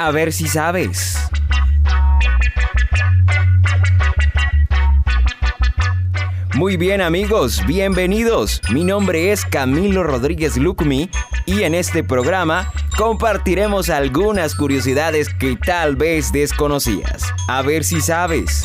A 0.00 0.10
ver 0.12 0.32
si 0.32 0.48
sabes. 0.48 1.18
Muy 6.54 6.78
bien 6.78 7.02
amigos, 7.02 7.60
bienvenidos. 7.66 8.62
Mi 8.72 8.82
nombre 8.82 9.30
es 9.30 9.44
Camilo 9.44 10.02
Rodríguez 10.02 10.56
Lucmi 10.56 11.10
y 11.44 11.64
en 11.64 11.74
este 11.74 12.02
programa 12.02 12.72
compartiremos 12.96 13.90
algunas 13.90 14.54
curiosidades 14.54 15.28
que 15.34 15.56
tal 15.56 15.96
vez 15.96 16.32
desconocías. 16.32 17.22
A 17.46 17.60
ver 17.60 17.84
si 17.84 18.00
sabes. 18.00 18.64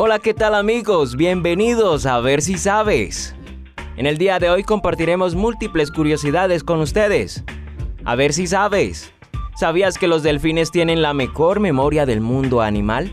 Hola, 0.00 0.20
¿qué 0.20 0.32
tal 0.32 0.54
amigos? 0.54 1.16
Bienvenidos 1.16 2.06
a 2.06 2.20
ver 2.20 2.40
si 2.40 2.56
sabes. 2.56 3.34
En 3.96 4.06
el 4.06 4.16
día 4.16 4.38
de 4.38 4.48
hoy 4.48 4.62
compartiremos 4.62 5.34
múltiples 5.34 5.90
curiosidades 5.90 6.62
con 6.62 6.78
ustedes. 6.78 7.42
A 8.04 8.14
ver 8.14 8.32
si 8.32 8.46
sabes. 8.46 9.12
¿Sabías 9.56 9.98
que 9.98 10.06
los 10.06 10.22
delfines 10.22 10.70
tienen 10.70 11.02
la 11.02 11.14
mejor 11.14 11.58
memoria 11.58 12.06
del 12.06 12.20
mundo 12.20 12.62
animal? 12.62 13.10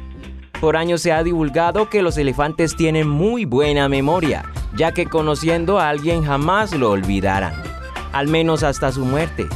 Por 0.61 0.77
años 0.77 1.01
se 1.01 1.11
ha 1.11 1.23
divulgado 1.23 1.89
que 1.89 2.03
los 2.03 2.19
elefantes 2.19 2.75
tienen 2.75 3.07
muy 3.07 3.45
buena 3.45 3.89
memoria, 3.89 4.45
ya 4.77 4.91
que 4.91 5.07
conociendo 5.07 5.79
a 5.79 5.89
alguien 5.89 6.23
jamás 6.23 6.71
lo 6.71 6.91
olvidarán, 6.91 7.55
al 8.11 8.27
menos 8.27 8.61
hasta 8.61 8.91
su 8.91 9.05
muerte. 9.05 9.47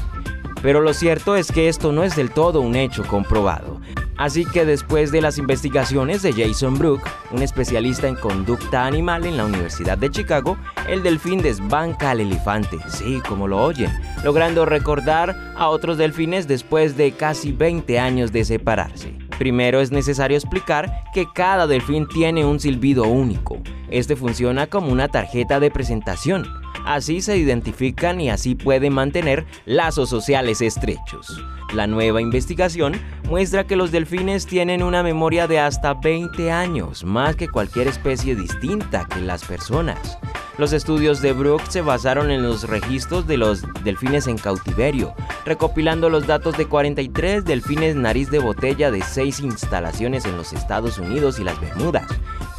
Pero 0.63 0.81
lo 0.81 0.95
cierto 0.95 1.35
es 1.35 1.51
que 1.51 1.69
esto 1.69 1.91
no 1.91 2.03
es 2.03 2.15
del 2.15 2.31
todo 2.31 2.59
un 2.59 2.75
hecho 2.75 3.05
comprobado. 3.05 3.78
Así 4.19 4.43
que 4.43 4.65
después 4.65 5.13
de 5.13 5.21
las 5.21 5.37
investigaciones 5.37 6.21
de 6.21 6.33
Jason 6.33 6.77
Brook, 6.77 7.01
un 7.31 7.41
especialista 7.41 8.05
en 8.05 8.15
conducta 8.15 8.85
animal 8.85 9.25
en 9.25 9.37
la 9.37 9.45
Universidad 9.45 9.97
de 9.97 10.11
Chicago, 10.11 10.57
el 10.89 11.03
delfín 11.03 11.41
desbanca 11.41 12.11
al 12.11 12.19
elefante, 12.19 12.79
sí, 12.89 13.21
como 13.25 13.47
lo 13.47 13.63
oyen, 13.63 13.89
logrando 14.25 14.65
recordar 14.65 15.53
a 15.55 15.69
otros 15.69 15.97
delfines 15.97 16.49
después 16.49 16.97
de 16.97 17.13
casi 17.13 17.53
20 17.53 17.97
años 17.97 18.33
de 18.33 18.43
separarse. 18.43 19.13
Primero 19.37 19.79
es 19.79 19.93
necesario 19.93 20.35
explicar 20.35 21.03
que 21.13 21.25
cada 21.33 21.65
delfín 21.65 22.05
tiene 22.05 22.43
un 22.43 22.59
silbido 22.59 23.03
único. 23.03 23.57
Este 23.89 24.17
funciona 24.17 24.67
como 24.67 24.91
una 24.91 25.07
tarjeta 25.07 25.61
de 25.61 25.71
presentación. 25.71 26.45
Así 26.85 27.21
se 27.21 27.37
identifican 27.37 28.19
y 28.21 28.29
así 28.29 28.55
pueden 28.55 28.93
mantener 28.93 29.45
lazos 29.65 30.09
sociales 30.09 30.61
estrechos. 30.61 31.41
La 31.73 31.85
nueva 31.85 32.19
investigación 32.21 32.99
muestra 33.27 33.65
que 33.65 33.75
los 33.75 33.91
delfines 33.91 34.47
tienen 34.47 34.81
una 34.81 35.03
memoria 35.03 35.47
de 35.47 35.59
hasta 35.59 35.93
20 35.93 36.51
años, 36.51 37.03
más 37.03 37.35
que 37.35 37.47
cualquier 37.47 37.87
especie 37.87 38.35
distinta 38.35 39.05
que 39.07 39.21
las 39.21 39.45
personas. 39.45 40.17
Los 40.57 40.73
estudios 40.73 41.21
de 41.21 41.31
Brook 41.31 41.61
se 41.69 41.81
basaron 41.81 42.31
en 42.31 42.43
los 42.43 42.67
registros 42.67 43.27
de 43.27 43.37
los 43.37 43.63
delfines 43.83 44.27
en 44.27 44.37
cautiverio, 44.37 45.13
recopilando 45.45 46.09
los 46.09 46.27
datos 46.27 46.57
de 46.57 46.65
43 46.65 47.45
delfines 47.45 47.95
nariz 47.95 48.29
de 48.29 48.39
botella 48.39 48.91
de 48.91 49.01
6 49.01 49.39
instalaciones 49.39 50.25
en 50.25 50.35
los 50.35 50.51
Estados 50.51 50.97
Unidos 50.97 51.39
y 51.39 51.43
las 51.43 51.61
Bermudas. 51.61 52.07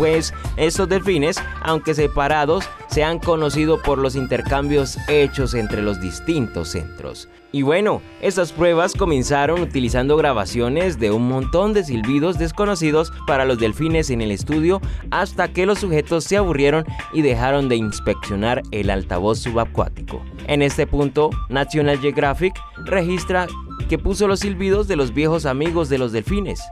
Pues 0.01 0.33
estos 0.57 0.89
delfines, 0.89 1.37
aunque 1.61 1.93
separados, 1.93 2.65
se 2.89 3.05
han 3.05 3.19
conocido 3.19 3.83
por 3.83 3.99
los 3.99 4.17
intercambios 4.17 4.97
hechos 5.09 5.53
entre 5.53 5.83
los 5.83 6.01
distintos 6.01 6.71
centros. 6.71 7.29
Y 7.53 7.61
bueno, 7.61 8.01
esas 8.23 8.51
pruebas 8.53 8.95
comenzaron 8.95 9.61
utilizando 9.61 10.17
grabaciones 10.17 10.99
de 10.99 11.11
un 11.11 11.29
montón 11.29 11.75
de 11.75 11.85
silbidos 11.85 12.39
desconocidos 12.39 13.13
para 13.27 13.45
los 13.45 13.59
delfines 13.59 14.09
en 14.09 14.23
el 14.23 14.31
estudio 14.31 14.81
hasta 15.11 15.49
que 15.49 15.67
los 15.67 15.81
sujetos 15.81 16.25
se 16.25 16.39
aburrieron 16.39 16.87
y 17.13 17.21
dejaron 17.21 17.69
de 17.69 17.77
inspeccionar 17.77 18.63
el 18.71 18.89
altavoz 18.89 19.41
subacuático. 19.41 20.23
En 20.47 20.63
este 20.63 20.87
punto, 20.87 21.29
National 21.51 21.99
Geographic 21.99 22.55
registra 22.87 23.49
que 23.91 23.99
puso 23.99 24.27
los 24.27 24.41
silbidos 24.41 24.89
de 24.89 24.97
los 24.97 25.13
viejos 25.13 25.45
amigos 25.45 25.91
de 25.91 25.99
los 25.99 26.13
delfines. 26.13 26.63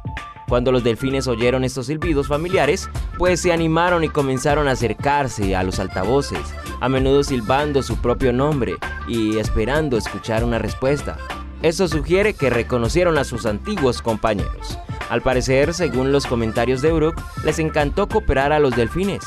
Cuando 0.48 0.72
los 0.72 0.82
delfines 0.82 1.28
oyeron 1.28 1.62
estos 1.62 1.86
silbidos 1.86 2.26
familiares, 2.26 2.88
pues 3.18 3.42
se 3.42 3.52
animaron 3.52 4.02
y 4.02 4.08
comenzaron 4.08 4.66
a 4.66 4.72
acercarse 4.72 5.54
a 5.54 5.62
los 5.62 5.78
altavoces, 5.78 6.40
a 6.80 6.88
menudo 6.88 7.22
silbando 7.22 7.82
su 7.82 7.98
propio 7.98 8.32
nombre 8.32 8.76
y 9.06 9.38
esperando 9.38 9.98
escuchar 9.98 10.44
una 10.44 10.58
respuesta. 10.58 11.18
Esto 11.60 11.86
sugiere 11.86 12.32
que 12.32 12.50
reconocieron 12.50 13.18
a 13.18 13.24
sus 13.24 13.44
antiguos 13.44 14.00
compañeros. 14.00 14.78
Al 15.10 15.22
parecer, 15.22 15.74
según 15.74 16.12
los 16.12 16.26
comentarios 16.26 16.80
de 16.80 16.92
Brook, 16.92 17.20
les 17.44 17.58
encantó 17.58 18.08
cooperar 18.08 18.52
a 18.52 18.58
los 18.58 18.74
delfines. 18.74 19.24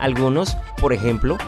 Algunos, 0.00 0.56
por 0.80 0.92
ejemplo, 0.92 1.38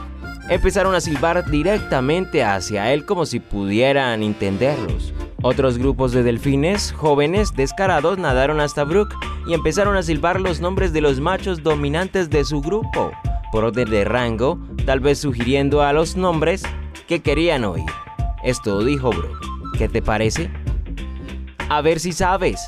empezaron 0.49 0.95
a 0.95 1.01
silbar 1.01 1.51
directamente 1.51 2.43
hacia 2.43 2.93
él 2.93 3.05
como 3.05 3.27
si 3.27 3.41
pudieran 3.41 4.23
entenderlos. 4.23 5.13
Otros 5.43 5.79
grupos 5.79 6.13
de 6.13 6.23
delfines 6.23 6.93
jóvenes 6.93 7.55
descarados 7.55 8.19
nadaron 8.19 8.61
hasta 8.61 8.85
Brook 8.85 9.09
y 9.47 9.55
empezaron 9.55 9.97
a 9.97 10.03
silbar 10.03 10.39
los 10.39 10.61
nombres 10.61 10.93
de 10.93 11.01
los 11.01 11.19
machos 11.19 11.63
dominantes 11.63 12.29
de 12.29 12.45
su 12.45 12.61
grupo, 12.61 13.11
por 13.51 13.65
orden 13.65 13.89
de 13.89 14.05
rango, 14.05 14.59
tal 14.85 15.01
vez 15.01 15.21
sugiriendo 15.21 15.81
a 15.83 15.95
los 15.95 16.15
nombres 16.15 16.63
que 17.09 17.23
querían 17.23 17.65
oír. 17.65 17.87
Esto 18.45 18.85
dijo 18.85 19.11
Brook. 19.11 19.41
¿Qué 19.79 19.89
te 19.89 20.03
parece? 20.03 20.51
A 21.71 21.81
ver 21.81 22.01
si 22.01 22.13
sabes. 22.13 22.61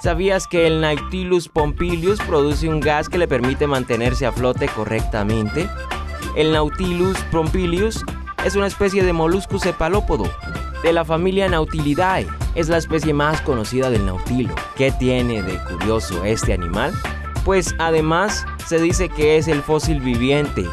¿Sabías 0.00 0.46
que 0.46 0.68
el 0.68 0.80
Nautilus 0.80 1.48
pompilius 1.48 2.20
produce 2.20 2.68
un 2.68 2.78
gas 2.78 3.08
que 3.08 3.18
le 3.18 3.26
permite 3.26 3.66
mantenerse 3.66 4.24
a 4.24 4.30
flote 4.30 4.68
correctamente? 4.68 5.68
El 6.36 6.52
Nautilus 6.52 7.18
pompilius 7.32 8.04
es 8.44 8.54
una 8.54 8.68
especie 8.68 9.02
de 9.02 9.12
molusco 9.12 9.58
cepalópodo 9.58 10.30
de 10.82 10.92
la 10.92 11.04
familia 11.04 11.48
Nautilidae. 11.48 12.26
Es 12.54 12.68
la 12.68 12.78
especie 12.78 13.12
más 13.14 13.40
conocida 13.42 13.90
del 13.90 14.06
nautilo. 14.06 14.54
¿Qué 14.76 14.90
tiene 14.92 15.42
de 15.42 15.58
curioso 15.64 16.24
este 16.24 16.52
animal? 16.52 16.92
Pues 17.44 17.74
además 17.78 18.44
se 18.66 18.80
dice 18.80 19.08
que 19.08 19.36
es 19.36 19.48
el 19.48 19.62
fósil 19.62 20.00
viviente. 20.00 20.64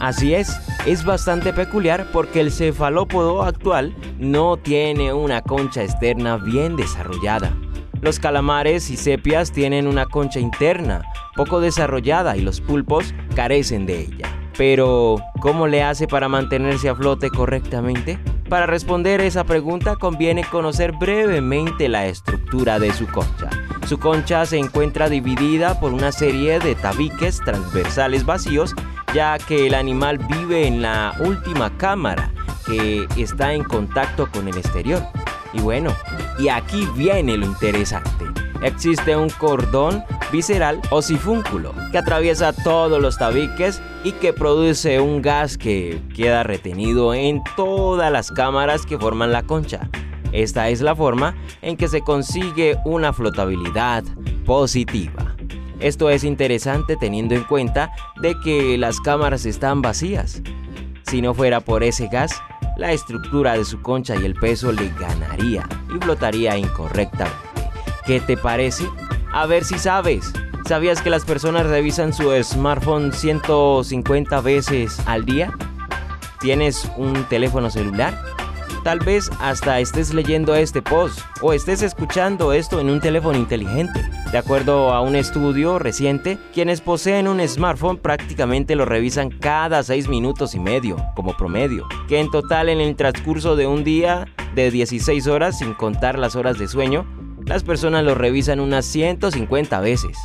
Así 0.00 0.34
es, 0.34 0.56
es 0.86 1.04
bastante 1.04 1.52
peculiar 1.52 2.06
porque 2.12 2.40
el 2.40 2.50
cefalópodo 2.50 3.42
actual 3.42 3.94
no 4.18 4.56
tiene 4.56 5.12
una 5.12 5.42
concha 5.42 5.82
externa 5.82 6.36
bien 6.36 6.76
desarrollada. 6.76 7.54
Los 8.00 8.18
calamares 8.18 8.90
y 8.90 8.96
sepias 8.96 9.52
tienen 9.52 9.86
una 9.86 10.06
concha 10.06 10.40
interna 10.40 11.02
poco 11.36 11.60
desarrollada 11.60 12.36
y 12.36 12.40
los 12.40 12.60
pulpos 12.60 13.14
carecen 13.34 13.86
de 13.86 14.00
ella. 14.00 14.28
Pero, 14.56 15.16
¿cómo 15.40 15.66
le 15.66 15.82
hace 15.82 16.06
para 16.06 16.28
mantenerse 16.28 16.88
a 16.88 16.94
flote 16.94 17.30
correctamente? 17.30 18.18
Para 18.50 18.66
responder 18.66 19.20
esa 19.20 19.44
pregunta 19.44 19.94
conviene 19.94 20.42
conocer 20.42 20.90
brevemente 20.90 21.88
la 21.88 22.06
estructura 22.06 22.80
de 22.80 22.92
su 22.92 23.06
concha. 23.06 23.48
Su 23.86 24.00
concha 24.00 24.44
se 24.44 24.58
encuentra 24.58 25.08
dividida 25.08 25.78
por 25.78 25.92
una 25.92 26.10
serie 26.10 26.58
de 26.58 26.74
tabiques 26.74 27.38
transversales 27.44 28.26
vacíos, 28.26 28.74
ya 29.14 29.38
que 29.38 29.68
el 29.68 29.74
animal 29.74 30.18
vive 30.18 30.66
en 30.66 30.82
la 30.82 31.14
última 31.20 31.76
cámara 31.76 32.32
que 32.66 33.06
está 33.16 33.54
en 33.54 33.62
contacto 33.62 34.28
con 34.28 34.48
el 34.48 34.56
exterior. 34.56 35.00
Y 35.52 35.60
bueno, 35.60 35.94
y 36.40 36.48
aquí 36.48 36.88
viene 36.96 37.36
lo 37.36 37.46
interesante. 37.46 38.39
Existe 38.62 39.16
un 39.16 39.30
cordón 39.30 40.04
visceral 40.30 40.80
o 40.90 41.02
sifúnculo 41.02 41.74
que 41.90 41.98
atraviesa 41.98 42.52
todos 42.52 43.00
los 43.00 43.18
tabiques 43.18 43.80
y 44.04 44.12
que 44.12 44.32
produce 44.32 45.00
un 45.00 45.22
gas 45.22 45.56
que 45.56 46.00
queda 46.14 46.42
retenido 46.42 47.14
en 47.14 47.42
todas 47.56 48.12
las 48.12 48.30
cámaras 48.30 48.84
que 48.84 48.98
forman 48.98 49.32
la 49.32 49.42
concha. 49.42 49.88
Esta 50.32 50.68
es 50.68 50.80
la 50.80 50.94
forma 50.94 51.34
en 51.62 51.76
que 51.76 51.88
se 51.88 52.02
consigue 52.02 52.76
una 52.84 53.12
flotabilidad 53.12 54.04
positiva. 54.44 55.34
Esto 55.80 56.10
es 56.10 56.24
interesante 56.24 56.96
teniendo 56.96 57.34
en 57.34 57.44
cuenta 57.44 57.90
de 58.20 58.38
que 58.40 58.76
las 58.76 59.00
cámaras 59.00 59.46
están 59.46 59.80
vacías. 59.80 60.42
Si 61.04 61.22
no 61.22 61.34
fuera 61.34 61.60
por 61.60 61.82
ese 61.82 62.08
gas, 62.08 62.40
la 62.76 62.92
estructura 62.92 63.54
de 63.54 63.64
su 63.64 63.80
concha 63.82 64.14
y 64.16 64.24
el 64.24 64.34
peso 64.34 64.72
le 64.72 64.90
ganaría 64.90 65.66
y 65.94 65.98
flotaría 65.98 66.56
incorrectamente. 66.56 67.49
¿Qué 68.10 68.18
te 68.18 68.36
parece? 68.36 68.88
A 69.32 69.46
ver 69.46 69.64
si 69.64 69.78
sabes. 69.78 70.32
¿Sabías 70.66 71.00
que 71.00 71.10
las 71.10 71.24
personas 71.24 71.66
revisan 71.66 72.12
su 72.12 72.32
smartphone 72.42 73.12
150 73.12 74.40
veces 74.40 74.98
al 75.06 75.24
día? 75.24 75.56
¿Tienes 76.40 76.90
un 76.96 77.22
teléfono 77.28 77.70
celular? 77.70 78.20
Tal 78.82 78.98
vez 78.98 79.30
hasta 79.38 79.78
estés 79.78 80.12
leyendo 80.12 80.56
este 80.56 80.82
post 80.82 81.20
o 81.40 81.52
estés 81.52 81.82
escuchando 81.82 82.52
esto 82.52 82.80
en 82.80 82.90
un 82.90 82.98
teléfono 83.00 83.38
inteligente. 83.38 84.04
De 84.32 84.38
acuerdo 84.38 84.92
a 84.92 85.02
un 85.02 85.14
estudio 85.14 85.78
reciente, 85.78 86.36
quienes 86.52 86.80
poseen 86.80 87.28
un 87.28 87.46
smartphone 87.46 87.96
prácticamente 87.96 88.74
lo 88.74 88.86
revisan 88.86 89.30
cada 89.30 89.84
6 89.84 90.08
minutos 90.08 90.56
y 90.56 90.58
medio, 90.58 90.96
como 91.14 91.36
promedio, 91.36 91.86
que 92.08 92.18
en 92.18 92.28
total 92.32 92.70
en 92.70 92.80
el 92.80 92.96
transcurso 92.96 93.54
de 93.54 93.68
un 93.68 93.84
día 93.84 94.26
de 94.56 94.72
16 94.72 95.28
horas, 95.28 95.58
sin 95.58 95.74
contar 95.74 96.18
las 96.18 96.34
horas 96.34 96.58
de 96.58 96.66
sueño, 96.66 97.06
las 97.50 97.64
personas 97.64 98.04
lo 98.04 98.14
revisan 98.14 98.60
unas 98.60 98.86
150 98.86 99.80
veces. 99.80 100.16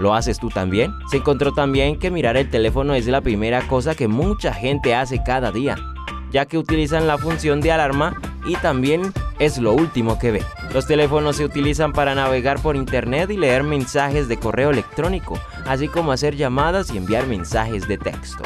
¿Lo 0.00 0.16
haces 0.16 0.40
tú 0.40 0.48
también? 0.48 0.92
Se 1.12 1.18
encontró 1.18 1.52
también 1.52 1.96
que 1.96 2.10
mirar 2.10 2.36
el 2.36 2.50
teléfono 2.50 2.94
es 2.94 3.06
la 3.06 3.20
primera 3.20 3.68
cosa 3.68 3.94
que 3.94 4.08
mucha 4.08 4.52
gente 4.52 4.92
hace 4.92 5.22
cada 5.22 5.52
día, 5.52 5.76
ya 6.32 6.46
que 6.46 6.58
utilizan 6.58 7.06
la 7.06 7.18
función 7.18 7.60
de 7.60 7.70
alarma 7.70 8.20
y 8.44 8.56
también 8.56 9.12
es 9.38 9.58
lo 9.58 9.74
último 9.74 10.18
que 10.18 10.32
ve. 10.32 10.42
Los 10.74 10.88
teléfonos 10.88 11.36
se 11.36 11.44
utilizan 11.44 11.92
para 11.92 12.16
navegar 12.16 12.60
por 12.60 12.74
internet 12.74 13.30
y 13.30 13.36
leer 13.36 13.62
mensajes 13.62 14.26
de 14.26 14.38
correo 14.38 14.70
electrónico, 14.70 15.38
así 15.66 15.86
como 15.86 16.10
hacer 16.10 16.34
llamadas 16.34 16.90
y 16.92 16.96
enviar 16.96 17.28
mensajes 17.28 17.86
de 17.86 17.96
texto. 17.96 18.42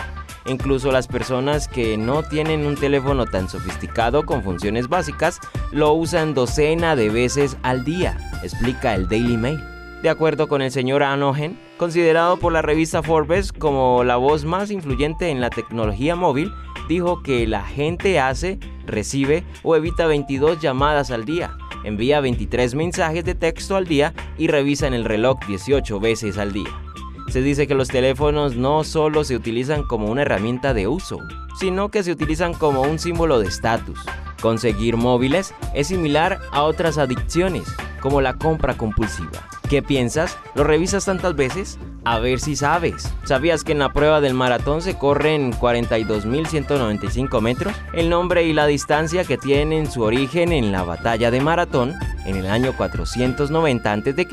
Incluso 0.49 0.93
las 0.93 1.09
personas 1.09 1.67
que 1.67 1.97
no 1.97 2.23
tienen 2.23 2.67
un 2.67 2.77
teléfono 2.77 3.27
tan 3.27 3.49
sofisticado 3.49 4.25
con 4.25 4.43
funciones 4.43 4.89
básicas 4.89 5.41
lo 5.73 5.93
usan 5.93 6.35
docena 6.35 6.95
de 6.95 7.11
veces 7.11 7.57
al 7.63 7.85
día, 7.85 8.17
explica 8.43 8.95
el 8.95 9.09
Daily 9.09 9.37
Mail. 9.37 9.61
De 10.03 10.11
acuerdo 10.11 10.47
con 10.47 10.63
el 10.63 10.71
señor 10.71 11.03
Anogen, 11.03 11.59
considerado 11.79 12.37
por 12.37 12.53
la 12.53 12.63
revista 12.63 13.03
Forbes 13.03 13.53
como 13.53 14.05
la 14.05 14.17
voz 14.17 14.45
más 14.45 14.71
influyente 14.71 15.31
en 15.31 15.41
la 15.41 15.51
tecnología 15.51 16.15
móvil, 16.15 16.53
dijo 16.89 17.23
que 17.25 17.47
la 17.49 17.63
gente 17.63 18.21
hace, 18.21 18.61
recibe 18.87 19.43
o 19.65 19.75
evita 19.75 20.07
22 20.07 20.61
llamadas 20.61 21.11
al 21.11 21.25
día, 21.25 21.57
envía 21.83 22.21
23 22.21 22.75
mensajes 22.77 23.25
de 23.25 23.35
texto 23.35 23.75
al 23.75 23.87
día 23.87 24.15
y 24.39 24.47
revisa 24.47 24.87
en 24.87 24.95
el 24.95 25.05
reloj 25.05 25.39
18 25.49 25.99
veces 25.99 26.39
al 26.39 26.53
día. 26.53 26.86
Se 27.29 27.43
dice 27.43 27.67
que 27.67 27.75
los 27.75 27.89
teléfonos 27.89 28.57
no 28.57 28.85
solo 28.85 29.25
se 29.25 29.37
utilizan 29.37 29.83
como 29.83 30.11
una 30.11 30.23
herramienta 30.23 30.75
de 30.75 30.87
uso, 30.87 31.19
sino 31.59 31.91
que 31.91 32.03
se 32.03 32.13
utilizan 32.13 32.55
como 32.55 32.83
un 32.83 32.99
símbolo 32.99 33.41
de 33.41 33.49
estatus. 33.49 33.99
Conseguir 34.41 34.97
móviles 34.97 35.55
es 35.75 35.89
similar 35.89 36.39
a 36.53 36.63
otras 36.63 36.99
adicciones, 36.99 37.65
como 38.01 38.21
la 38.21 38.35
compra 38.35 38.77
compulsiva. 38.77 39.49
¿Qué 39.69 39.83
piensas? 39.83 40.39
¿Lo 40.55 40.63
revisas 40.63 41.07
tantas 41.07 41.35
veces? 41.35 41.79
A 42.05 42.21
ver 42.21 42.39
si 42.39 42.55
sabes. 42.55 43.13
¿Sabías 43.25 43.65
que 43.65 43.73
en 43.73 43.81
la 43.81 43.93
prueba 43.93 44.21
del 44.21 44.33
maratón 44.33 44.81
se 44.81 44.97
corren 44.97 45.53
42.195 45.53 47.41
metros? 47.41 47.75
El 47.93 48.09
nombre 48.09 48.45
y 48.45 48.53
la 48.53 48.69
distancia 48.69 49.25
que 49.25 49.37
tienen 49.37 49.91
su 49.91 50.03
origen 50.03 50.53
en 50.53 50.71
la 50.71 50.85
batalla 50.85 51.33
de 51.33 51.41
Maratón 51.41 51.95
en 52.27 52.37
el 52.37 52.47
año 52.47 52.77
490 52.77 53.93
a.C., 53.93 54.29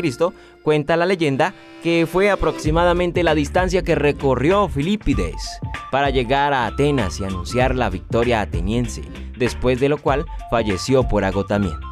cuenta 0.62 0.98
la 0.98 1.08
leyenda 1.08 1.56
que 1.82 2.08
fue 2.10 2.30
aproximadamente 2.30 3.24
la 3.24 3.34
distancia 3.34 3.82
que 3.82 3.96
recorrió 3.96 4.70
Filipides 4.70 5.60
para 5.90 6.12
llegar 6.12 6.54
a 6.54 6.68
Atenas 6.68 7.20
y 7.20 7.24
anunciar 7.24 7.74
la 7.74 7.90
victoria 7.90 8.42
ateniense, 8.42 9.02
después 9.36 9.80
de 9.80 9.90
lo 9.90 9.98
cual 9.98 10.26
falleció 10.52 11.08
por 11.08 11.24
agotamiento. 11.24 11.88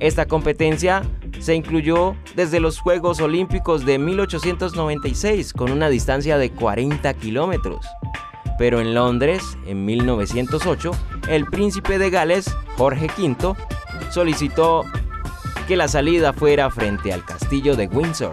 Esta 0.00 0.26
competencia 0.26 1.02
se 1.40 1.54
incluyó 1.54 2.16
desde 2.34 2.60
los 2.60 2.78
Juegos 2.80 3.20
Olímpicos 3.20 3.84
de 3.86 3.98
1896 3.98 5.52
con 5.52 5.70
una 5.70 5.88
distancia 5.88 6.38
de 6.38 6.50
40 6.50 7.14
kilómetros. 7.14 7.86
Pero 8.58 8.80
en 8.80 8.94
Londres, 8.94 9.56
en 9.66 9.84
1908, 9.84 10.90
el 11.28 11.46
príncipe 11.46 11.98
de 11.98 12.10
Gales, 12.10 12.54
Jorge 12.76 13.08
V, 13.16 13.54
solicitó 14.10 14.84
que 15.68 15.76
la 15.76 15.86
salida 15.86 16.32
fuera 16.32 16.70
frente 16.70 17.12
al 17.12 17.24
castillo 17.24 17.76
de 17.76 17.86
Windsor, 17.86 18.32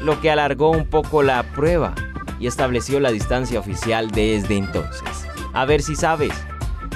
lo 0.00 0.20
que 0.20 0.30
alargó 0.30 0.70
un 0.70 0.86
poco 0.86 1.22
la 1.22 1.42
prueba 1.42 1.94
y 2.38 2.46
estableció 2.46 3.00
la 3.00 3.10
distancia 3.10 3.58
oficial 3.58 4.10
desde 4.10 4.56
entonces. 4.56 5.02
A 5.54 5.64
ver 5.64 5.82
si 5.82 5.96
sabes, 5.96 6.32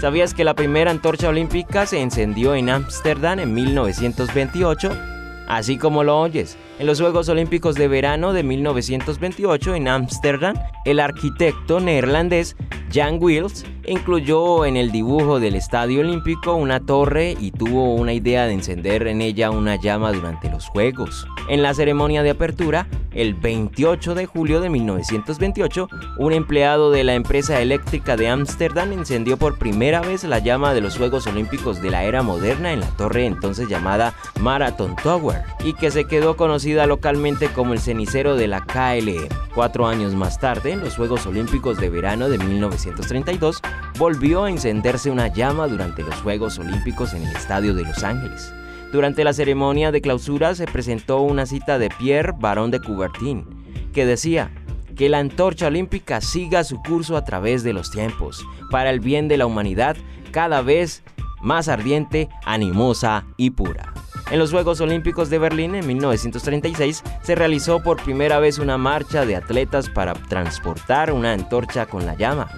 ¿sabías 0.01 0.35
que 0.35 0.45
la 0.45 0.55
primera 0.55 0.91
antorcha 0.91 1.29
olímpica 1.29 1.87
se 1.87 2.01
encendió 2.01 2.55
en 2.55 2.71
Ámsterdam 2.71 3.41
en 3.41 3.55
1928? 3.55 5.16
Así 5.47 5.79
como 5.79 6.03
lo 6.03 6.21
oyes, 6.21 6.57
en 6.79 6.87
los 6.87 7.01
Juegos 7.01 7.29
Olímpicos 7.29 7.77
de 7.77 7.89
Verano 7.89 8.33
de 8.33 8.43
1928 8.43 9.75
en 9.77 9.89
Ámsterdam, 9.89 10.57
el 10.85 10.99
arquitecto 10.99 11.81
neerlandés 11.81 12.57
Jan 12.93 13.19
Wills 13.21 13.65
incluyó 13.87 14.65
en 14.65 14.77
el 14.77 14.91
dibujo 14.91 15.39
del 15.39 15.55
Estadio 15.55 16.01
Olímpico 16.01 16.55
una 16.55 16.81
torre 16.81 17.37
y 17.39 17.53
tuvo 17.53 17.95
una 17.95 18.13
idea 18.13 18.47
de 18.47 18.55
encender 18.55 19.07
en 19.07 19.23
ella 19.23 19.51
una 19.51 19.77
llama 19.77 20.13
durante 20.13 20.51
los 20.51 20.67
Juegos. 20.67 21.27
En 21.49 21.63
la 21.63 21.75
ceremonia 21.75 22.25
de 22.25 22.31
apertura, 22.31 22.89
el 23.13 23.35
28 23.35 24.15
de 24.15 24.27
julio 24.27 24.61
de 24.61 24.69
1928, 24.69 25.89
un 26.19 26.33
empleado 26.33 26.91
de 26.91 27.05
la 27.05 27.15
empresa 27.15 27.61
eléctrica 27.61 28.17
de 28.17 28.29
Ámsterdam 28.29 28.93
encendió 28.93 29.37
por 29.37 29.57
primera 29.57 30.01
vez 30.01 30.25
la 30.25 30.41
llama 30.41 30.75
de 30.75 30.81
los 30.81 30.97
Juegos 30.97 31.27
Olímpicos 31.29 31.81
de 31.81 31.91
la 31.91 32.05
era 32.05 32.23
moderna 32.23 32.73
en 32.73 32.81
la 32.81 32.89
torre 32.89 33.27
entonces 33.27 33.69
llamada 33.69 34.13
Marathon 34.41 34.97
Tower 34.97 35.45
y 35.65 35.75
que 35.75 35.91
se 35.91 36.05
quedó 36.07 36.37
conocida 36.37 36.87
localmente 36.87 37.47
como 37.49 37.73
el 37.73 37.81
cenicero 37.81 38.37
de 38.37 38.49
la 38.49 38.63
KLM. 38.63 39.29
Cuatro 39.55 39.87
años 39.87 40.15
más 40.15 40.41
tarde, 40.41 40.73
en 40.73 40.81
los 40.81 40.97
Juegos 40.97 41.27
Olímpicos 41.27 41.79
de 41.79 41.91
verano 41.91 42.29
de 42.29 42.39
1932, 42.39 43.63
volvió 43.99 44.45
a 44.45 44.51
encenderse 44.51 45.11
una 45.11 45.29
llama 45.29 45.69
durante 45.69 46.03
los 46.03 46.17
Juegos 46.17 46.59
Olímpicos 46.59 47.15
en 47.15 47.23
el 47.23 47.37
Estadio 47.37 47.73
de 47.73 47.85
Los 47.85 48.03
Ángeles. 48.03 48.53
Durante 48.93 49.25
la 49.25 49.33
ceremonia 49.33 49.93
de 49.93 50.01
clausura 50.01 50.55
se 50.55 50.67
presentó 50.67 51.21
una 51.21 51.47
cita 51.47 51.79
de 51.79 51.89
Pierre 51.89 52.33
Barón 52.39 52.71
de 52.71 52.81
Coubertin, 52.81 53.45
que 53.93 54.07
decía, 54.07 54.51
que 54.97 55.09
la 55.09 55.19
antorcha 55.19 55.67
olímpica 55.67 56.21
siga 56.21 56.65
su 56.65 56.83
curso 56.83 57.17
a 57.17 57.25
través 57.25 57.63
de 57.63 57.73
los 57.73 57.91
tiempos, 57.91 58.45
para 58.71 58.91
el 58.91 59.01
bien 59.01 59.29
de 59.29 59.37
la 59.37 59.47
humanidad 59.47 59.97
cada 60.33 60.63
vez 60.63 61.03
más 61.43 61.69
ardiente, 61.69 62.29
animosa 62.45 63.27
y 63.37 63.51
pura. 63.51 63.93
En 64.31 64.41
los 64.41 64.51
Juegos 64.51 64.81
Olímpicos 64.81 65.31
de 65.31 65.39
Berlín 65.39 65.75
en 65.77 65.87
1936 65.87 67.05
se 67.23 67.35
realizó 67.37 67.83
por 67.83 68.03
primera 68.03 68.41
vez 68.41 68.59
una 68.59 68.77
marcha 68.77 69.25
de 69.25 69.37
atletas 69.37 69.89
para 69.89 70.15
transportar 70.15 71.13
una 71.13 71.33
antorcha 71.33 71.87
con 71.87 72.07
la 72.07 72.17
llama, 72.17 72.49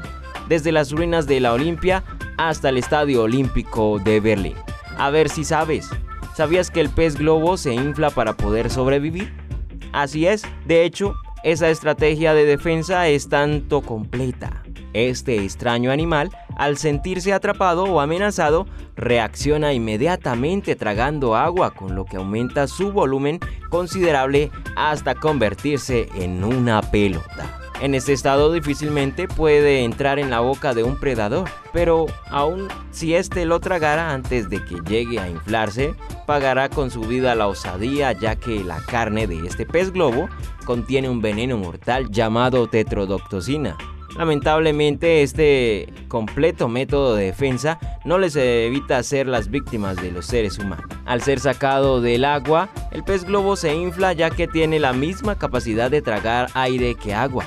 desde 0.49 0.73
las 0.73 0.93
ruinas 0.93 1.27
de 1.27 1.41
la 1.41 1.53
Olimpia 1.53 2.05
hasta 2.39 2.71
el 2.71 2.79
Estadio 2.79 3.25
Olímpico 3.25 3.99
de 3.99 4.21
Berlín. 4.21 4.55
A 4.97 5.11
ver 5.11 5.29
si 5.29 5.45
sabes, 5.45 5.91
¿sabías 6.39 6.71
que 6.71 6.81
el 6.81 6.89
pez 6.89 7.17
globo 7.17 7.57
se 7.57 7.75
infla 7.75 8.11
para 8.11 8.37
poder 8.37 8.71
sobrevivir? 8.71 9.33
Así 9.93 10.29
es, 10.29 10.45
de 10.67 10.85
hecho, 10.85 11.17
esa 11.43 11.69
estrategia 11.69 12.33
de 12.33 12.45
defensa 12.45 13.09
es 13.09 13.29
tanto 13.29 13.83
completa. 13.83 14.63
Este 14.93 15.43
extraño 15.43 15.91
animal, 15.91 16.31
al 16.57 16.77
sentirse 16.77 17.33
atrapado 17.33 17.87
o 17.87 17.99
amenazado, 17.99 18.67
reacciona 18.95 19.73
inmediatamente 19.73 20.77
tragando 20.77 21.35
agua, 21.35 21.73
con 21.73 21.97
lo 21.97 22.05
que 22.05 22.19
aumenta 22.19 22.69
su 22.69 22.93
volumen 22.93 23.41
considerable 23.69 24.53
hasta 24.77 25.17
convertirse 25.17 26.09
en 26.15 26.45
una 26.45 26.83
pelota. 26.83 27.58
En 27.81 27.95
este 27.95 28.13
estado 28.13 28.53
difícilmente 28.53 29.29
puede 29.29 29.85
entrar 29.85 30.19
en 30.19 30.31
la 30.31 30.41
boca 30.41 30.75
de 30.75 30.83
un 30.83 30.99
predador, 30.99 31.49
pero 31.73 32.07
aún 32.29 32.67
si 32.91 33.15
éste 33.15 33.45
lo 33.45 33.61
tragara 33.61 34.13
antes 34.13 34.51
de 34.51 34.65
que 34.65 34.79
llegue 34.89 35.21
a 35.21 35.29
inflarse, 35.29 35.95
pagará 36.27 36.69
con 36.71 36.91
su 36.91 37.03
vida 37.03 37.37
la 37.37 37.47
osadía 37.47 38.11
ya 38.13 38.35
que 38.35 38.65
la 38.65 38.81
carne 38.81 39.29
de 39.29 39.47
este 39.47 39.65
pez 39.65 39.93
globo 39.93 40.29
contiene 40.65 41.09
un 41.09 41.23
veneno 41.23 41.57
mortal 41.57 42.11
llamado 42.11 42.67
tetrodotoxina. 42.67 43.77
Lamentablemente 44.17 45.23
este 45.23 45.93
completo 46.09 46.67
método 46.67 47.15
de 47.15 47.27
defensa 47.27 47.79
no 48.05 48.19
les 48.19 48.35
evita 48.35 49.01
ser 49.05 49.29
las 49.29 49.51
víctimas 49.51 50.03
de 50.03 50.11
los 50.11 50.27
seres 50.27 50.59
humanos. 50.59 50.87
Al 51.07 51.23
ser 51.23 51.39
sacado 51.39 52.01
del 52.01 52.25
agua, 52.25 52.71
el 52.91 53.05
pez 53.05 53.23
globo 53.23 53.55
se 53.55 53.73
infla 53.77 54.15
ya 54.15 54.31
que 54.31 54.49
tiene 54.49 54.81
la 54.81 54.93
misma 54.93 55.39
capacidad 55.39 55.93
de 55.93 56.03
tragar 56.03 56.51
aire 56.55 56.97
que 56.97 57.15
agua 57.15 57.45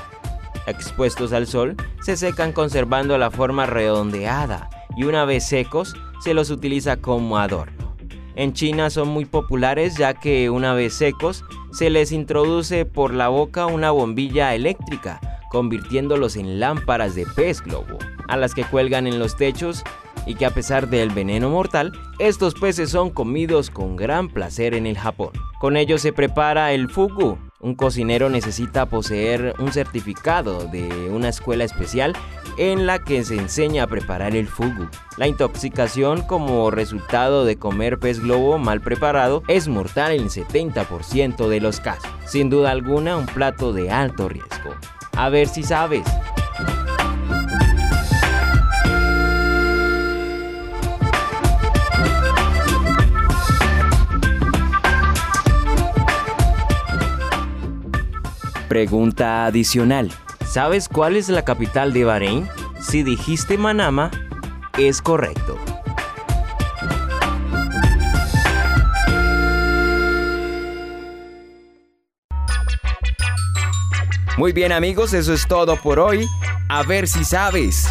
expuestos 0.67 1.33
al 1.33 1.47
sol, 1.47 1.75
se 2.01 2.17
secan 2.17 2.51
conservando 2.51 3.17
la 3.17 3.31
forma 3.31 3.65
redondeada 3.65 4.69
y 4.95 5.03
una 5.03 5.25
vez 5.25 5.45
secos 5.45 5.95
se 6.21 6.33
los 6.33 6.49
utiliza 6.49 6.97
como 6.97 7.37
adorno. 7.37 7.95
En 8.35 8.53
China 8.53 8.89
son 8.89 9.09
muy 9.09 9.25
populares 9.25 9.97
ya 9.97 10.13
que 10.13 10.49
una 10.49 10.73
vez 10.73 10.93
secos 10.93 11.43
se 11.71 11.89
les 11.89 12.11
introduce 12.11 12.85
por 12.85 13.13
la 13.13 13.27
boca 13.27 13.65
una 13.65 13.91
bombilla 13.91 14.55
eléctrica, 14.55 15.19
convirtiéndolos 15.49 16.35
en 16.37 16.59
lámparas 16.59 17.13
de 17.15 17.25
pez 17.35 17.61
globo, 17.61 17.97
a 18.27 18.37
las 18.37 18.53
que 18.53 18.63
cuelgan 18.63 19.07
en 19.07 19.19
los 19.19 19.35
techos 19.35 19.83
y 20.25 20.35
que 20.35 20.45
a 20.45 20.51
pesar 20.51 20.89
del 20.89 21.09
veneno 21.09 21.49
mortal, 21.49 21.91
estos 22.19 22.53
peces 22.53 22.89
son 22.89 23.09
comidos 23.09 23.69
con 23.69 23.95
gran 23.95 24.29
placer 24.29 24.73
en 24.73 24.85
el 24.85 24.97
Japón. 24.97 25.31
Con 25.59 25.77
ellos 25.77 26.01
se 26.01 26.13
prepara 26.13 26.73
el 26.73 26.89
fugu, 26.89 27.37
un 27.61 27.75
cocinero 27.75 28.29
necesita 28.29 28.87
poseer 28.87 29.55
un 29.59 29.71
certificado 29.71 30.65
de 30.65 31.09
una 31.11 31.29
escuela 31.29 31.63
especial 31.63 32.15
en 32.57 32.85
la 32.85 32.99
que 32.99 33.23
se 33.23 33.35
enseña 33.35 33.83
a 33.83 33.87
preparar 33.87 34.35
el 34.35 34.47
fugu. 34.47 34.87
La 35.17 35.27
intoxicación 35.27 36.23
como 36.23 36.71
resultado 36.71 37.45
de 37.45 37.57
comer 37.57 37.99
pez 37.99 38.19
globo 38.19 38.57
mal 38.57 38.81
preparado 38.81 39.43
es 39.47 39.67
mortal 39.67 40.11
en 40.11 40.23
el 40.23 40.29
70% 40.29 41.47
de 41.47 41.61
los 41.61 41.79
casos. 41.79 42.11
Sin 42.25 42.49
duda 42.49 42.71
alguna 42.71 43.17
un 43.17 43.25
plato 43.25 43.73
de 43.73 43.91
alto 43.91 44.27
riesgo. 44.27 44.75
A 45.13 45.29
ver 45.29 45.47
si 45.47 45.63
sabes. 45.63 46.03
Pregunta 58.71 59.47
adicional. 59.47 60.13
¿Sabes 60.47 60.87
cuál 60.87 61.17
es 61.17 61.27
la 61.27 61.43
capital 61.43 61.91
de 61.91 62.05
Bahrein? 62.05 62.47
Si 62.79 63.03
dijiste 63.03 63.57
Manama, 63.57 64.11
es 64.77 65.01
correcto. 65.01 65.59
Muy 74.37 74.53
bien 74.53 74.71
amigos, 74.71 75.13
eso 75.13 75.33
es 75.33 75.45
todo 75.49 75.75
por 75.75 75.99
hoy. 75.99 76.25
A 76.69 76.83
ver 76.83 77.09
si 77.09 77.25
sabes. 77.25 77.89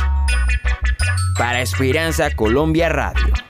Para 1.37 1.61
Esperanza 1.61 2.35
Colombia 2.35 2.89
Radio. 2.89 3.50